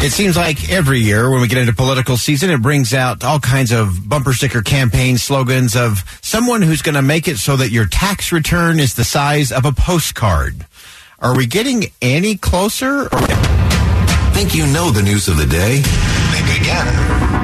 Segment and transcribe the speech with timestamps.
[0.00, 3.40] It seems like every year when we get into political season, it brings out all
[3.40, 7.72] kinds of bumper sticker campaign slogans of someone who's going to make it so that
[7.72, 10.64] your tax return is the size of a postcard.
[11.18, 13.08] Are we getting any closer?
[14.34, 15.82] Think you know the news of the day?
[15.82, 16.86] Think again.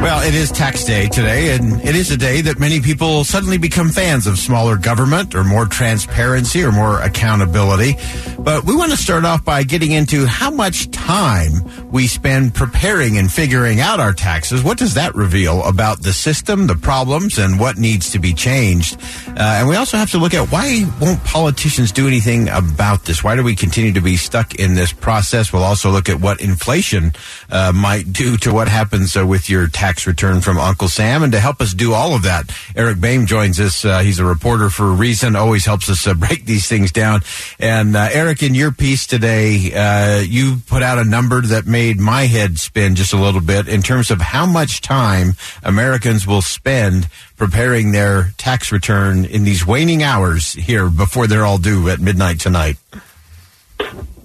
[0.00, 3.58] Well, it is tax day today, and it is a day that many people suddenly
[3.58, 7.96] become fans of smaller government or more transparency or more accountability.
[8.44, 13.16] But we want to start off by getting into how much time we spend preparing
[13.16, 14.62] and figuring out our taxes.
[14.62, 19.00] What does that reveal about the system, the problems, and what needs to be changed?
[19.28, 23.24] Uh, and we also have to look at why won't politicians do anything about this?
[23.24, 25.50] Why do we continue to be stuck in this process?
[25.50, 27.14] We'll also look at what inflation
[27.50, 31.22] uh, might do to what happens uh, with your tax return from Uncle Sam.
[31.22, 33.86] And to help us do all of that, Eric Boehm joins us.
[33.86, 37.22] Uh, he's a reporter for Reason, always helps us uh, break these things down.
[37.58, 42.00] And uh, Eric, in your piece today, uh, you put out a number that made
[42.00, 46.42] my head spin just a little bit in terms of how much time Americans will
[46.42, 47.06] spend
[47.36, 52.40] preparing their tax return in these waning hours here before they're all due at midnight
[52.40, 52.76] tonight.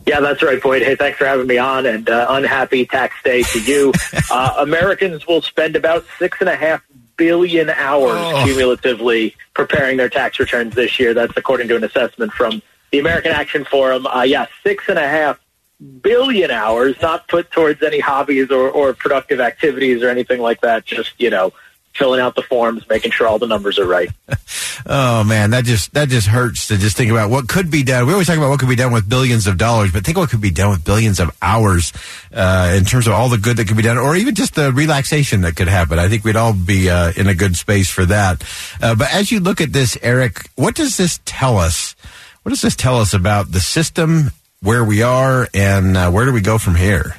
[0.07, 0.81] Yeah, that's right, Boyd.
[0.81, 3.93] Hey, thanks for having me on, and uh, unhappy tax day to you.
[4.31, 6.81] uh, Americans will spend about six and a half
[7.15, 8.43] billion hours Oh.
[8.43, 11.13] cumulatively preparing their tax returns this year.
[11.13, 14.07] That's according to an assessment from the American Action Forum.
[14.07, 15.39] Uh, yeah, six and a half
[16.01, 20.85] billion hours, not put towards any hobbies or, or productive activities or anything like that.
[20.85, 21.53] Just you know,
[21.93, 24.09] filling out the forms, making sure all the numbers are right.
[24.85, 28.07] Oh man, that just that just hurts to just think about what could be done.
[28.07, 30.29] We always talk about what could be done with billions of dollars, but think what
[30.29, 31.91] could be done with billions of hours
[32.33, 34.71] uh, in terms of all the good that could be done, or even just the
[34.71, 35.99] relaxation that could happen.
[35.99, 38.43] I think we'd all be uh, in a good space for that.
[38.81, 41.95] Uh, but as you look at this, Eric, what does this tell us?
[42.49, 46.33] What does this tell us about the system, where we are, and uh, where do
[46.33, 47.15] we go from here?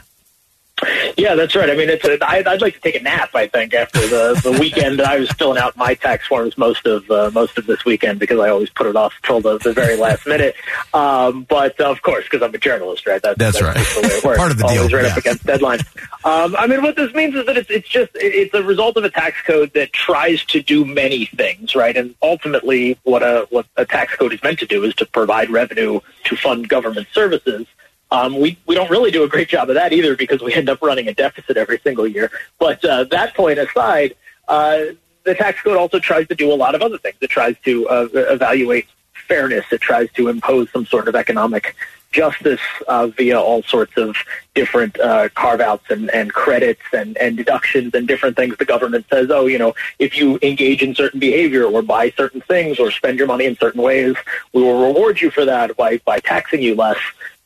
[1.16, 1.68] Yeah, that's right.
[1.68, 3.30] I mean, it's a, I'd, I'd like to take a nap.
[3.34, 7.10] I think after the the weekend, I was filling out my tax forms most of
[7.10, 9.96] uh, most of this weekend because I always put it off till the, the very
[9.96, 10.54] last minute.
[10.94, 13.20] Um, but uh, of course, because I'm a journalist, right?
[13.22, 13.76] That's, That's right.
[13.76, 14.38] just the way it works.
[14.38, 15.12] Part of the Always deal, right yeah.
[15.12, 15.84] up against deadlines.
[16.24, 19.04] Um, I mean, what this means is that it's it's just it's a result of
[19.04, 21.96] a tax code that tries to do many things, right?
[21.96, 25.50] And ultimately, what a what a tax code is meant to do is to provide
[25.50, 27.66] revenue to fund government services.
[28.12, 30.68] Um, we, we don't really do a great job of that either because we end
[30.68, 32.30] up running a deficit every single year.
[32.58, 34.16] But uh, that point aside,
[34.48, 34.78] uh,
[35.24, 37.16] the tax code also tries to do a lot of other things.
[37.20, 38.86] It tries to uh, evaluate
[39.28, 39.64] fairness.
[39.70, 41.76] It tries to impose some sort of economic
[42.12, 44.16] justice uh, via all sorts of
[44.54, 48.56] different uh, carve outs and, and credits and, and deductions and different things.
[48.56, 52.40] The government says, oh, you know, if you engage in certain behavior or buy certain
[52.40, 54.16] things or spend your money in certain ways,
[54.52, 56.98] we will reward you for that by, by taxing you less.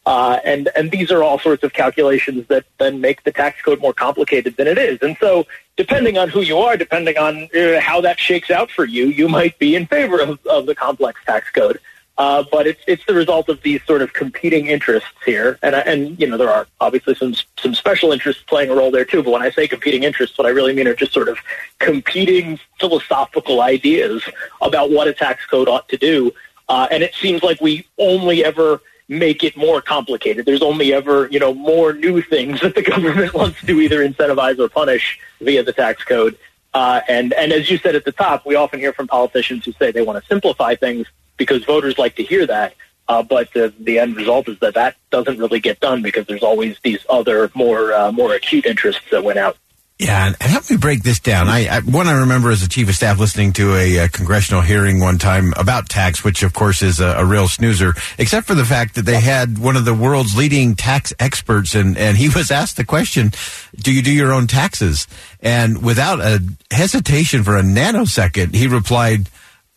[0.07, 3.81] Uh, and and these are all sorts of calculations that then make the tax code
[3.81, 4.99] more complicated than it is.
[5.01, 5.47] And so,
[5.77, 9.29] depending on who you are, depending on uh, how that shakes out for you, you
[9.29, 11.81] might be in favor of, of the complex tax code.
[12.17, 16.21] Uh, but it's it's the result of these sort of competing interests here, and and
[16.21, 19.23] you know there are obviously some some special interests playing a role there too.
[19.23, 21.39] But when I say competing interests, what I really mean are just sort of
[21.81, 24.23] competing philosophical ideas
[24.61, 26.31] about what a tax code ought to do.
[26.69, 30.47] Uh, and it seems like we only ever make it more complicated.
[30.47, 34.59] There's only ever, you know, more new things that the government wants to either incentivize
[34.59, 36.39] or punish via the tax code.
[36.73, 39.73] Uh, and, and as you said at the top, we often hear from politicians who
[39.73, 41.07] say they want to simplify things
[41.37, 42.75] because voters like to hear that.
[43.07, 46.43] Uh, but the, the end result is that that doesn't really get done because there's
[46.43, 49.59] always these other more uh, more acute interests that went out.
[49.99, 51.49] Yeah, and, and help me break this down.
[51.49, 54.61] I, I one I remember as a chief of staff listening to a, a congressional
[54.61, 58.57] hearing one time about tax, which of course is a, a, real snoozer, except for
[58.57, 62.29] the fact that they had one of the world's leading tax experts, and and he
[62.35, 63.31] was asked the question,
[63.77, 65.07] "Do you do your own taxes?"
[65.41, 66.43] And without a
[66.73, 69.29] hesitation for a nanosecond, he replied,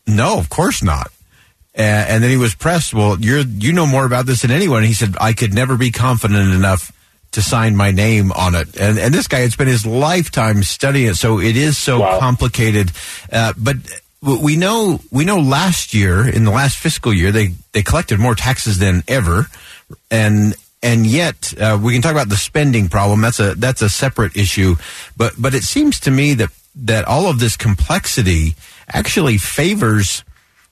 [0.04, 1.12] "No, of course not."
[1.76, 2.92] And, and then he was pressed.
[2.92, 4.82] Well, you're you know more about this than anyone.
[4.82, 6.90] He said, "I could never be confident enough."
[7.38, 8.76] To sign my name on it.
[8.76, 12.18] And and this guy, it's been his lifetime studying it, so it is so wow.
[12.18, 12.90] complicated.
[13.32, 13.76] Uh, but
[14.20, 18.34] we know we know last year in the last fiscal year they they collected more
[18.34, 19.46] taxes than ever,
[20.10, 23.20] and and yet uh, we can talk about the spending problem.
[23.20, 24.74] That's a that's a separate issue.
[25.16, 28.56] But but it seems to me that that all of this complexity
[28.92, 30.24] actually favors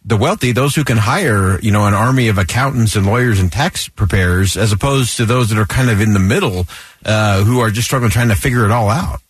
[0.07, 3.51] the wealthy, those who can hire, you know, an army of accountants and lawyers and
[3.51, 6.67] tax preparers, as opposed to those that are kind of in the middle,
[7.05, 9.21] uh, who are just struggling trying to figure it all out.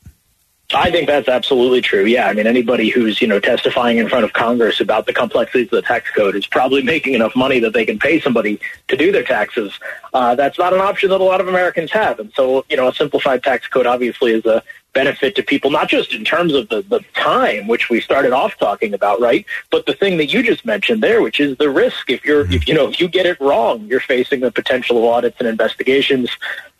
[0.75, 2.05] I think that's absolutely true.
[2.05, 5.67] Yeah, I mean, anybody who's you know testifying in front of Congress about the complexities
[5.67, 8.97] of the tax code is probably making enough money that they can pay somebody to
[8.97, 9.79] do their taxes.
[10.13, 12.89] Uh, that's not an option that a lot of Americans have, and so you know,
[12.89, 14.61] a simplified tax code obviously is a
[14.97, 18.57] benefit to people, not just in terms of the, the time, which we started off
[18.57, 19.45] talking about, right?
[19.71, 22.09] But the thing that you just mentioned there, which is the risk.
[22.09, 25.05] If you're, if you know, if you get it wrong, you're facing the potential of
[25.05, 26.31] audits and investigations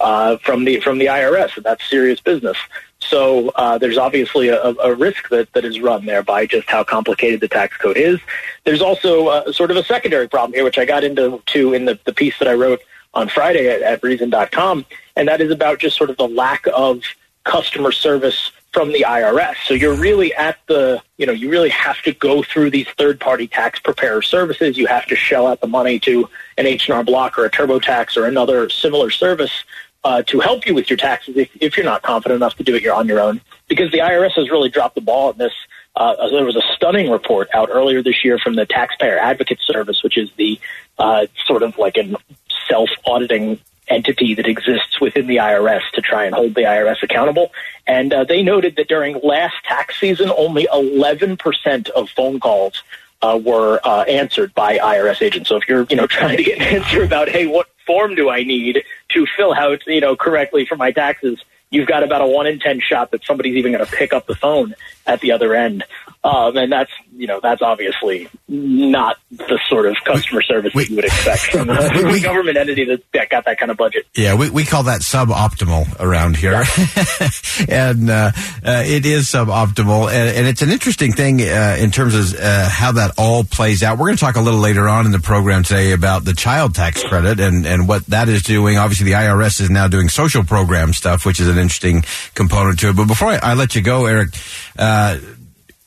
[0.01, 2.57] uh, from the from the IRS, and that's serious business.
[3.01, 6.83] So uh, there's obviously a, a, risk that, that is run there by just how
[6.83, 8.19] complicated the tax code is.
[8.65, 11.85] There's also uh, sort of a secondary problem here, which I got into to in
[11.85, 12.81] the, the piece that I wrote
[13.13, 17.03] on Friday at, at Reason.com, and that is about just sort of the lack of
[17.47, 19.55] customer service from the IRS.
[19.65, 23.47] So you're really at the, you know, you really have to go through these third-party
[23.47, 24.77] tax preparer services.
[24.77, 26.29] You have to shell out the money to
[26.59, 29.65] an H&R Block or a TurboTax or another similar service
[30.05, 32.75] uh, to help you with your taxes if, if you're not confident enough to do
[32.75, 33.41] it you're on your own.
[33.67, 35.55] Because the IRS has really dropped the ball in this.
[35.97, 40.03] Uh, there was a stunning report out earlier this year from the Taxpayer Advocate Service,
[40.03, 40.61] which is the
[40.99, 42.15] uh, sort of like a
[42.69, 43.59] self-auditing
[43.89, 47.53] entity that exists within the IRS to try and hold the IRS accountable.
[47.87, 52.83] And uh, they noted that during last tax season, only 11% of phone calls
[53.23, 55.49] uh, were uh, answered by IRS agents.
[55.49, 58.29] So if you're, you know, trying to get an answer about, hey, what form do
[58.29, 62.27] I need to fill out, you know, correctly for my taxes, you've got about a
[62.27, 64.75] one in ten shot that somebody's even going to pick up the phone
[65.07, 65.85] at the other end.
[66.25, 70.91] Um, and that's you know that's obviously not the sort of customer service we, that
[70.91, 74.07] you would expect from a, government entity that got that kind of budget.
[74.15, 77.29] Yeah, we, we call that suboptimal around here, yeah.
[77.69, 78.33] and uh,
[78.65, 82.69] uh, it is suboptimal, and, and, it's an interesting thing uh, in terms of uh,
[82.69, 83.99] how that all plays out.
[83.99, 86.75] We're going to talk a little later on in the program today about the child
[86.75, 88.79] tax credit and and what that is doing.
[88.79, 92.05] Obviously, the IRS is now doing social program stuff, which is an interesting
[92.35, 92.97] component to it.
[92.97, 94.31] But before I, I let you go, Eric
[94.79, 95.19] uh,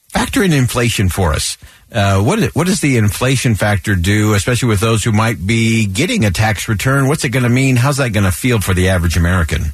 [0.09, 1.57] factor in inflation for us.
[1.91, 6.23] Uh, what, what does the inflation factor do, especially with those who might be getting
[6.23, 7.07] a tax return?
[7.07, 7.77] What's it going to mean?
[7.77, 9.73] How's that going to feel for the average American?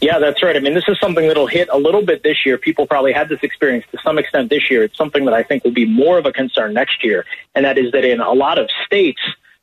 [0.00, 0.54] Yeah, that's right.
[0.54, 2.58] I mean, this is something that'll hit a little bit this year.
[2.58, 4.82] People probably had this experience to some extent this year.
[4.82, 7.24] It's something that I think will be more of a concern next year,
[7.54, 9.20] and that is that in a lot of states,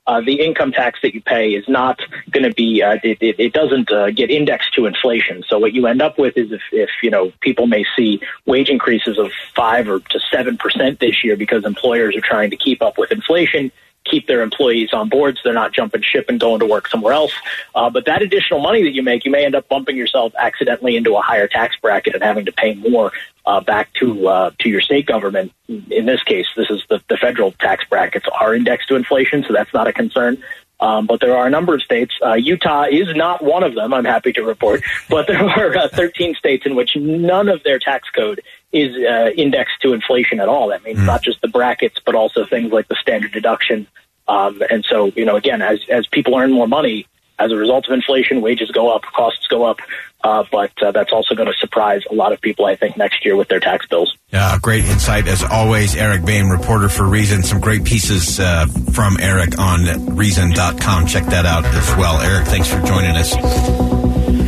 [0.08, 2.00] uh, the income tax that you pay is not
[2.34, 5.44] going to be uh, it, it, it, doesn't uh, get indexed to inflation.
[5.48, 8.70] So what you end up with is if, if you know people may see wage
[8.70, 12.82] increases of five or to seven percent this year because employers are trying to keep
[12.82, 13.72] up with inflation,
[14.06, 17.14] keep their employees on board so they're not jumping ship and going to work somewhere
[17.14, 17.34] else.
[17.76, 20.96] Uh, but that additional money that you make, you may end up bumping yourself accidentally
[20.96, 23.12] into a higher tax bracket and having to pay more
[23.46, 25.52] uh, back to uh, to your state government.
[25.68, 29.54] In this case, this is the, the federal tax brackets are indexed to inflation, so
[29.54, 30.42] that's not a concern.
[30.84, 32.14] Um, but there are a number of states.
[32.22, 33.94] Uh, Utah is not one of them.
[33.94, 37.80] I'm happy to report, but there are uh, 13 states in which none of their
[37.80, 38.42] tax code
[38.74, 40.68] is uh, indexed to inflation at all.
[40.68, 41.06] That means mm.
[41.06, 43.88] not just the brackets, but also things like the standard deduction.
[44.28, 47.08] Um, and so, you know, again, as as people earn more money,
[47.40, 49.80] as a result of inflation, wages go up, costs go up,
[50.24, 53.26] uh, but uh, that's also going to surprise a lot of people, I think, next
[53.26, 54.16] year with their tax bills.
[54.32, 57.44] Yeah, great insight as always, Eric Boehm, reporter for Reason.
[57.44, 61.08] Some great pieces uh, from Eric on Reason.com.
[61.08, 62.22] Check that out as well.
[62.22, 63.34] Eric, thanks for joining us.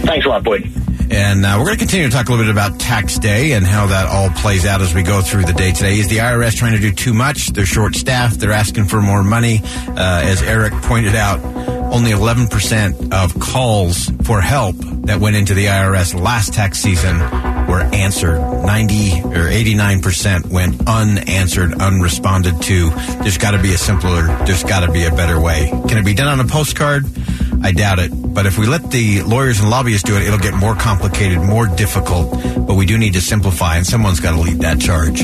[0.05, 0.71] Thanks a lot, Boyd.
[1.11, 3.65] And uh, we're going to continue to talk a little bit about tax day and
[3.65, 5.99] how that all plays out as we go through the day today.
[5.99, 7.49] Is the IRS trying to do too much?
[7.49, 8.39] They're short staffed.
[8.39, 9.61] They're asking for more money.
[9.87, 11.39] Uh, as Eric pointed out,
[11.95, 14.75] only 11% of calls for help
[15.07, 17.17] that went into the IRS last tax season
[17.69, 18.37] were answered.
[18.37, 22.89] 90 or 89% went unanswered, unresponded to.
[23.21, 25.69] There's got to be a simpler, there's got to be a better way.
[25.87, 27.05] Can it be done on a postcard?
[27.63, 28.11] I doubt it.
[28.11, 31.65] But if we let the lawyers and lobbyists do it, it'll get more complicated, more
[31.65, 32.31] difficult.
[32.67, 35.23] But we do need to simplify, and someone's got to lead that charge.